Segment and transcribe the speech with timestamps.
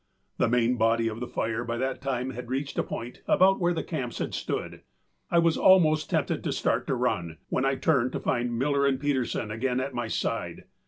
[0.39, 3.71] The main body of the fire by that time had reached a point about where
[3.71, 4.81] the camps had stood.
[5.29, 8.99] I was almost tempted to start to run, when I turned to find Miller and
[8.99, 10.63] Peterson again at my side.